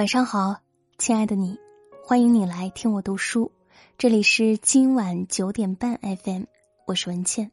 [0.00, 0.56] 晚上好，
[0.96, 1.58] 亲爱的你，
[2.02, 3.52] 欢迎你来听我读书。
[3.98, 5.94] 这里是今晚九点半
[6.24, 6.44] FM，
[6.86, 7.50] 我是文倩。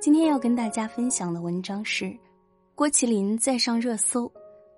[0.00, 2.16] 今天要跟大家分享的文章是
[2.76, 4.30] 郭麒麟再上热搜，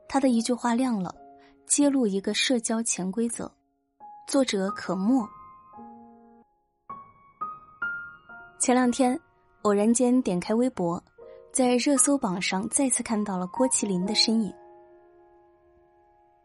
[0.08, 1.14] 他的一句话亮了，
[1.66, 3.52] 揭露一个社交潜规则。
[4.26, 5.29] 作者可墨。
[8.58, 9.20] 前两天
[9.64, 10.98] 偶然间点开微博，
[11.52, 14.50] 在热搜榜上再次看到了郭麒麟的身影。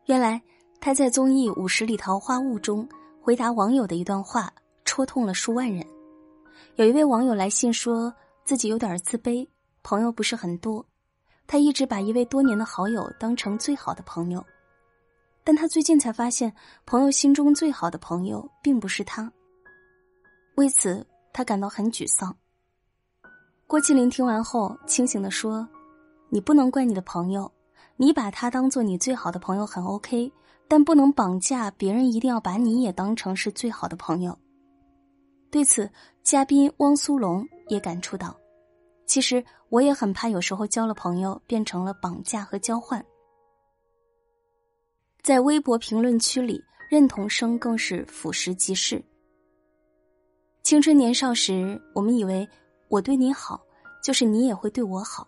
[0.07, 0.41] 原来
[0.79, 2.87] 他在综艺《五十里桃花坞》中
[3.21, 4.51] 回答网友的一段话，
[4.85, 5.85] 戳痛了数万人。
[6.75, 8.13] 有一位网友来信说
[8.45, 9.45] 自己有点自卑，
[9.83, 10.85] 朋友不是很多，
[11.45, 14.45] 他一直把一位多年的好友当成最好的朋友，
[15.43, 16.53] 但他最近才发现，
[16.85, 19.29] 朋友心中最好的朋友并不是他。
[20.55, 22.33] 为此，他感到很沮丧。
[23.65, 25.67] 郭麒麟听完后清醒的说
[26.29, 27.51] ：“你不能怪你的朋友。”
[27.99, 30.31] 你把他当做你最好的朋友很 OK，
[30.67, 34.37] 但不能绑架别人，一定要把你也当成是最好的朋友。
[35.49, 35.89] 对此，
[36.23, 38.35] 嘉宾汪苏泷也感触到
[39.07, 43.03] ：“其实我也很怕，有时候交了朋友变成了绑架和交换。”
[45.23, 49.01] 在微博评论区里，认同声更是俯拾即是。
[50.63, 52.47] 青春年少时，我们以为
[52.89, 53.61] 我对你好，
[54.03, 55.25] 就是你也会对我好，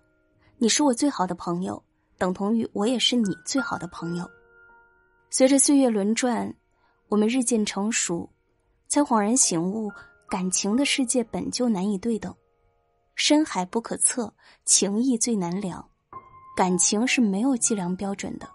[0.58, 1.82] 你是我最好的朋友。
[2.17, 4.30] 等同于我也是你最好的朋友。
[5.32, 6.52] 随着岁月轮转，
[7.08, 8.28] 我们日渐成熟，
[8.88, 9.92] 才恍然醒悟，
[10.28, 12.36] 感情的世界本就难以对等，
[13.14, 14.34] 深海不可测，
[14.66, 15.88] 情谊最难量。
[16.58, 18.50] 感情是没有计量标准的，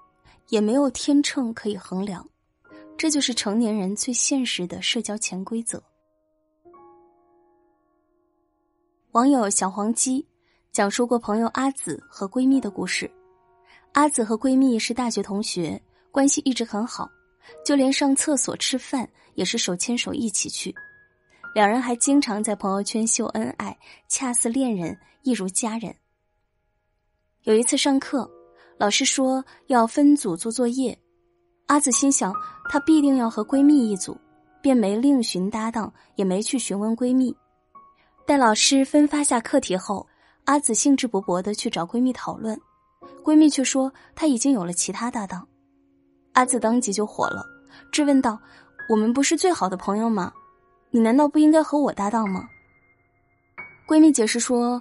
[0.49, 2.29] 也没有天秤可以衡量，
[2.99, 5.83] 这就是成年人最现实的社交潜规则。
[9.13, 10.27] 网友小黄鸡
[10.73, 13.09] 讲述过朋友阿紫和闺蜜的故事。
[13.93, 15.81] 阿紫和闺蜜是大学同学，
[16.15, 17.11] 关系一直很好，
[17.67, 20.73] 就连上厕所、吃饭也是手牵手一起去。
[21.53, 25.93] 两人还经常在朋友圈秀恩爱，恰似恋人，一如家人。
[27.43, 28.31] 有一次上课，
[28.79, 30.97] 老师说要分组做作业，
[31.67, 32.33] 阿紫心想
[32.71, 34.17] 她必定要和闺蜜一组，
[34.63, 37.37] 便没另寻搭档，也没去询问闺蜜。
[38.25, 40.07] 待老师分发下课题后，
[40.45, 42.57] 阿紫兴致勃勃的去找闺蜜讨论。
[43.25, 45.45] 闺蜜却说她已经有了其他搭档，
[46.35, 47.45] 阿紫当即就火了，
[47.91, 48.39] 质问道
[48.89, 50.33] ：“我们不是最好的朋友吗？
[50.91, 52.49] 你难道不应该和我搭档吗？”
[53.89, 54.81] 闺蜜解释说：“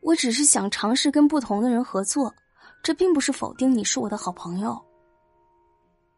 [0.00, 2.32] 我只是想尝试跟不同的人合作，
[2.82, 4.80] 这并不是否定你是我的好朋友。”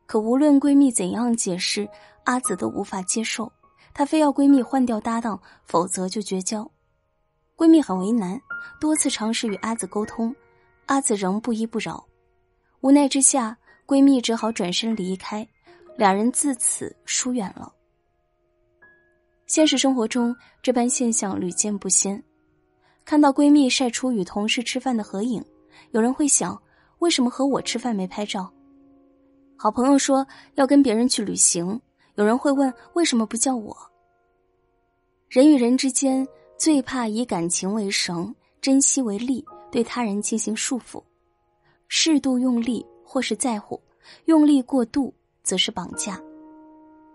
[0.07, 1.89] 可无论闺蜜怎样解释，
[2.25, 3.51] 阿紫都无法接受，
[3.95, 6.71] 她非要闺蜜换掉搭档，否则就绝交。
[7.57, 8.39] 闺蜜很为难，
[8.79, 10.35] 多次尝试与阿紫沟通。
[10.87, 12.05] 阿紫仍不依不饶，
[12.81, 13.57] 无奈之下，
[13.87, 15.47] 闺蜜只好转身离开，
[15.97, 17.73] 两人自此疏远了。
[19.47, 22.23] 现实生活中，这般现象屡见不鲜。
[23.05, 25.45] 看到闺蜜晒出与同事吃饭的合影，
[25.91, 26.61] 有人会想：
[27.01, 28.51] 为什么和我吃饭没拍照？
[29.57, 31.79] 好朋友说要跟别人去旅行，
[32.15, 33.77] 有人会问为什么不叫我？
[35.29, 39.45] 人与人之间最怕以感情为绳，珍惜为利。
[39.71, 41.03] 对他人进行束缚，
[41.89, 43.81] 适度用力或是在乎，
[44.25, 46.21] 用力过度则是绑架。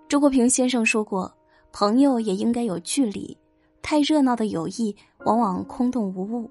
[0.07, 1.31] 周国平先生说过
[1.73, 3.38] ：“朋友也应该有距离，
[3.81, 4.95] 太热闹的友谊
[5.25, 6.49] 往往空洞无物。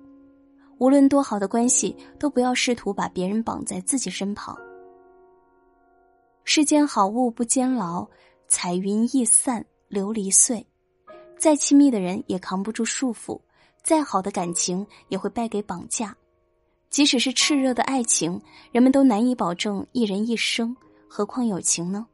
[0.79, 4.57] 无论多好的关系，都不要试图把别人绑在自己身旁。
[6.45, 8.07] 世间好物不坚牢，
[8.47, 10.67] 彩云易散琉璃碎。
[11.37, 13.41] 再亲密的人也扛不住束缚。”
[13.81, 16.15] 再好的感情也会败给绑架，
[16.91, 18.41] 即使是炽热的爱情，
[18.73, 20.77] 人们都难以保证一人一生，
[21.09, 22.07] 何况友情呢？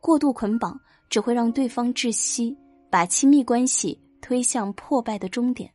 [0.00, 0.78] 过度捆绑
[1.08, 2.56] 只会让对方窒息，
[2.90, 5.70] 把亲密关系推向破败的终点。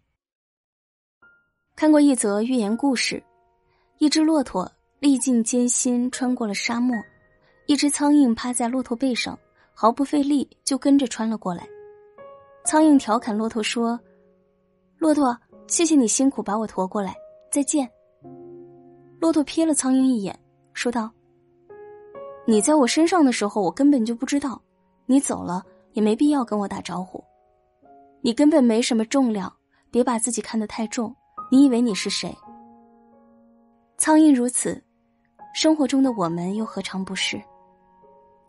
[1.75, 3.23] 看过一则寓言故事：
[3.97, 6.95] 一只骆驼历尽艰辛穿过了沙漠，
[7.65, 9.37] 一只苍蝇趴在骆驼背上，
[9.73, 11.67] 毫不费力就跟着穿了过来。
[12.65, 13.99] 苍蝇调侃骆驼说。
[14.97, 15.35] 骆驼，
[15.67, 17.15] 谢谢你辛苦把我驮过来，
[17.49, 17.89] 再见。
[19.19, 20.37] 骆驼瞥了苍蝇一眼，
[20.73, 21.11] 说道
[22.45, 24.59] ：“你在我身上的时候，我根本就不知道；
[25.05, 25.63] 你走了，
[25.93, 27.23] 也没必要跟我打招呼。
[28.21, 29.51] 你根本没什么重量，
[29.91, 31.15] 别把自己看得太重。
[31.51, 32.35] 你以为你是谁？
[33.97, 34.81] 苍蝇如此，
[35.53, 37.41] 生活中的我们又何尝不是？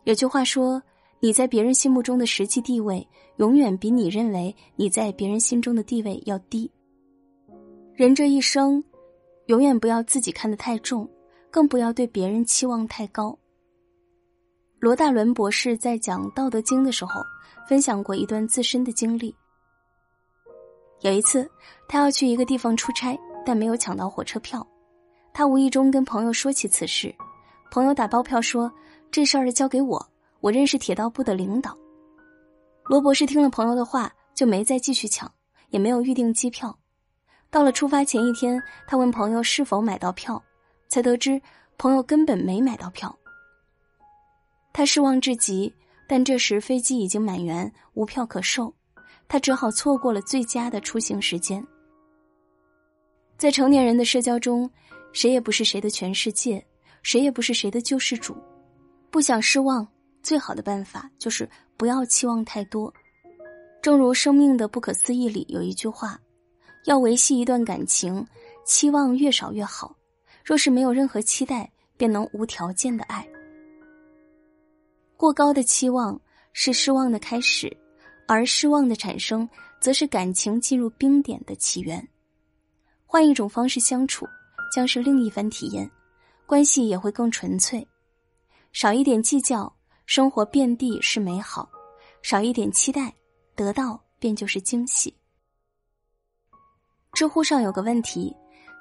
[0.05, 0.81] 有句话说。”
[1.23, 6.67] 你在别人心目中的实际地位，永远比你认为你在别人心中的地位要低。
[7.93, 8.83] 人这一生，
[9.47, 11.09] 永远不要自己看得太重，
[11.49, 13.37] 更不要对别人期望太高。
[14.79, 17.21] 罗大伦博士在讲《道德经》的时候，
[17.67, 19.35] 分享过一段自身的经历。
[21.01, 21.49] 有一次，
[21.87, 24.65] 他要去一个地方出差，但没有抢到火车票。
[25.33, 27.13] 他无意中跟朋友说起此事，
[27.71, 28.71] 朋友打包票说
[29.11, 30.03] ：“这事儿交给我，
[30.39, 31.77] 我认识铁道部的领导。”
[32.85, 35.31] 罗博士听了朋友的话，就没再继续抢，
[35.69, 36.77] 也没有预订机票。
[37.51, 40.41] 到了出发前一天，他问朋友是否买到票，
[40.87, 41.39] 才得知
[41.77, 43.13] 朋友根本没买到票。
[44.71, 45.71] 他失望至极，
[46.07, 48.73] 但这时飞机已经满员，无票可售。
[49.27, 51.65] 他只好错过了最佳的出行时间。
[53.37, 54.69] 在成年人的社交中，
[55.11, 56.65] 谁也不是谁的全世界，
[57.03, 58.35] 谁也不是谁的救世主。
[59.09, 59.85] 不想失望，
[60.23, 62.93] 最好的办法就是不要期望太多。
[63.81, 66.17] 正如《生命的不可思议》里有一句话
[66.85, 68.25] ：“要维系一段感情，
[68.65, 69.95] 期望越少越好。
[70.43, 73.27] 若是没有任何期待，便能无条件的爱。
[75.17, 76.19] 过高的期望
[76.53, 77.75] 是失望的开始。”
[78.27, 79.49] 而失望的产生，
[79.81, 82.07] 则是感情进入冰点的起源。
[83.05, 84.25] 换一种方式相处，
[84.73, 85.89] 将是另一番体验，
[86.45, 87.85] 关系也会更纯粹。
[88.71, 89.75] 少一点计较，
[90.05, 91.69] 生活遍地是美好；
[92.21, 93.13] 少一点期待，
[93.53, 95.13] 得到便就是惊喜。
[97.13, 98.35] 知乎上有个问题：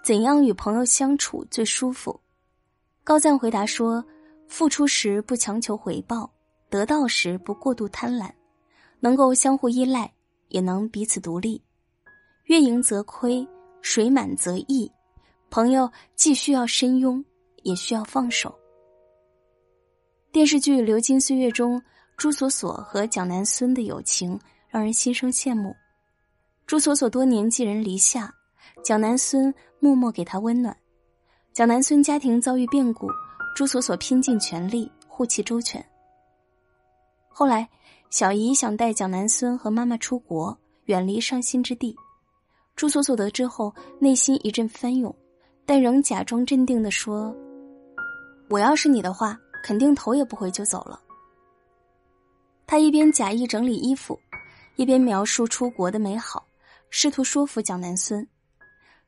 [0.05, 2.19] 怎样与朋友相处最舒服？
[3.03, 4.05] 高赞回答说：
[4.49, 6.31] 付出时不强求回报，
[6.69, 8.31] 得到时不过度贪婪。
[9.01, 10.13] 能够相互依赖，
[10.49, 11.63] 也能彼此独立。
[12.45, 13.47] 月盈则亏，
[13.81, 14.91] 水满则溢。
[15.51, 17.25] 朋友既需要深拥，
[17.63, 18.55] 也需要放手。
[20.31, 21.83] 电视剧《流金岁月》中，
[22.17, 24.39] 朱锁锁和蒋南孙的友情
[24.69, 25.75] 让人心生羡慕。
[26.71, 28.33] 朱锁锁多年寄人篱下，
[28.85, 30.77] 蒋南孙默默给她温暖。
[31.53, 33.09] 蒋南孙家庭遭遇变故，
[33.57, 35.85] 朱锁锁拼尽全力护其周全。
[37.29, 37.69] 后来。
[38.09, 41.97] 小姨想带蒋南孙和妈妈出国，远离伤心之地。
[42.77, 45.13] 朱锁锁得知后，内心一阵翻涌，
[45.67, 47.35] 但仍假装镇定的说
[48.49, 51.01] ：“我要是你的话，肯定头也不回就走了。”
[52.65, 54.17] 他一边假意整理衣服，
[54.77, 56.45] 一边描述出国的美好，
[56.91, 58.27] 试图说服蒋南孙。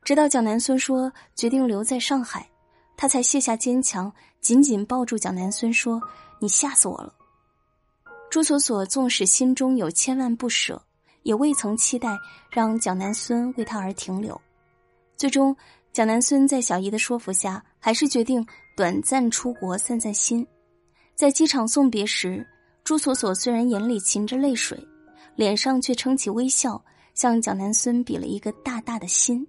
[0.02, 2.48] 直到蒋南孙说决定留在上海，
[2.96, 6.00] 他才卸下坚强，紧紧抱住蒋南孙说
[6.40, 7.14] ：“你吓死我了。”
[8.30, 10.82] 朱锁锁纵使心中有千万不舍，
[11.22, 12.16] 也未曾期待
[12.50, 14.40] 让蒋南孙为他而停留。
[15.16, 15.54] 最终，
[15.92, 18.44] 蒋南孙在小姨的说服下，还是决定
[18.76, 20.46] 短暂出国散散心。
[21.14, 22.44] 在机场送别时，
[22.82, 24.82] 朱锁锁虽然眼里噙着泪水，
[25.36, 26.82] 脸上却撑起微笑，
[27.14, 29.46] 向蒋南孙比了一个大大的心。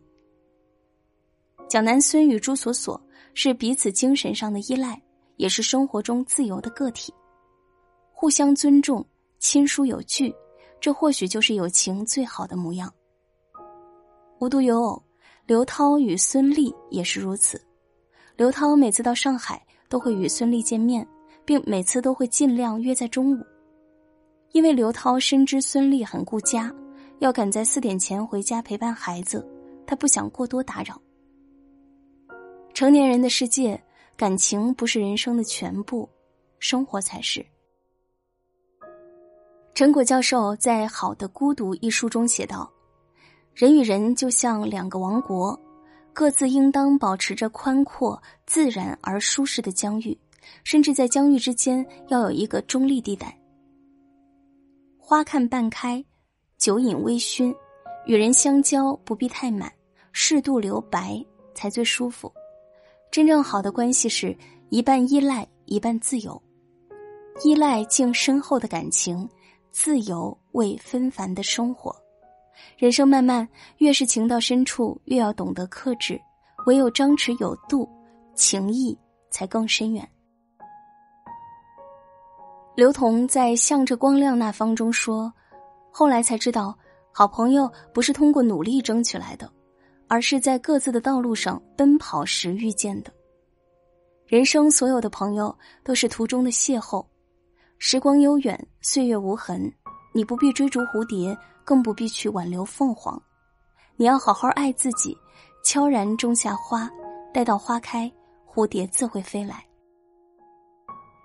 [1.68, 3.02] 蒋南孙与朱锁锁
[3.34, 5.02] 是彼此精神上的依赖，
[5.38, 7.14] 也是生活中自由的个体。
[8.12, 9.06] 互相尊重，
[9.40, 10.34] 亲疏有据，
[10.80, 12.94] 这或许就是友情最好的模样。
[14.40, 15.02] 无独有偶，
[15.48, 17.60] 刘涛与孙俪也是如此。
[18.36, 21.08] 刘涛每次到上海都会与孙俪见面，
[21.46, 23.44] 并每次都会尽量约在中午，
[24.52, 26.74] 因为刘涛深知孙俪很顾家，
[27.24, 29.48] 要赶在四点前回家陪伴孩子，
[29.88, 31.02] 他不想过多打扰。
[32.74, 33.82] 成年人的世界，
[34.18, 36.10] 感情不是人生的全部，
[36.60, 37.46] 生活才是。
[39.74, 42.70] 陈果教授在《好的孤独》一书中写道
[43.56, 45.58] ：“人与人就像两个王国，
[46.12, 50.20] 各自应当保持着宽阔、自然而舒适的疆域，
[50.66, 53.40] 甚至在疆域之间要有一个中立地带。
[54.98, 56.04] 花看半开，
[56.64, 57.54] 酒饮微醺，
[58.06, 59.70] 与人相交不必太满，
[60.14, 61.22] 适度留白
[61.54, 62.32] 才最舒服。
[63.12, 64.34] 真正好的关系是
[64.70, 66.42] 一半依赖，一半自由，
[67.44, 69.28] 依赖敬深厚的感情。”
[69.74, 71.94] 自由为纷繁的生活，
[72.78, 73.46] 人生漫漫，
[73.80, 76.18] 越是情到深处，越要懂得克制。
[76.66, 77.90] 唯有张弛有度，
[78.36, 78.98] 情谊
[79.32, 80.08] 才更深远。
[82.74, 85.34] 刘同在《向着光亮那方》中说
[85.96, 86.76] ：“后来才知道，
[87.12, 89.48] 好朋友不是通过努力争取来的，
[90.08, 93.14] 而是在各自的道路上奔跑时遇见的。
[94.26, 97.06] 人生所有的朋友，都是途中的邂逅。”
[97.78, 99.72] 时光悠远，岁月无痕，
[100.16, 103.22] 你不必追逐蝴蝶，更不必去挽留凤凰。
[103.96, 105.16] 你要好好爱自己，
[105.64, 106.90] 悄然种下花，
[107.32, 108.12] 待到花开，
[108.48, 109.64] 蝴蝶自会飞来。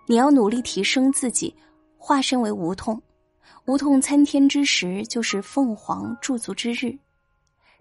[0.06, 1.56] 你要努力提升自己，
[1.96, 3.00] 化身为梧桐，
[3.66, 6.96] 无痛参天之时，就是凤凰驻足之日。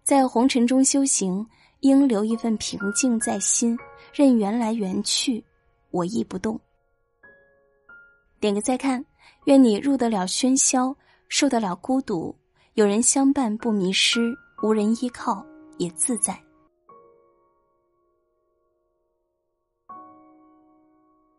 [0.03, 1.45] 在红尘中修行，
[1.81, 3.77] 应留一份平静在心，
[4.13, 5.43] 任缘来缘去，
[5.91, 6.59] 我亦不动。
[8.39, 9.03] 点个再看，
[9.45, 10.95] 愿你入得了喧嚣，
[11.27, 12.36] 受得了孤独，
[12.75, 15.45] 有人相伴不迷失，无人依靠
[15.77, 16.47] 也自在。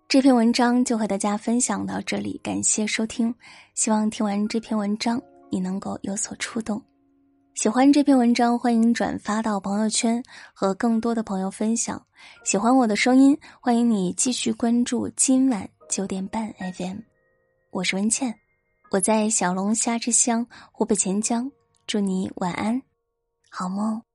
[0.08, 3.34] 这篇文章就和大家分享到这里，感谢收听。
[3.74, 6.82] 希望听完这篇文章，你能够有所触动。
[7.54, 10.22] 喜欢这篇文章，欢迎转发到朋友圈，
[10.54, 12.02] 和更多的朋友分享。
[12.42, 17.00] 喜欢我的声音，欢迎你继续关注今晚九点半 FM。
[17.70, 18.34] 我是文倩，
[18.90, 21.52] 我在小龙虾之乡湖北潜江，
[21.86, 22.80] 祝你晚安，
[23.50, 24.07] 好梦。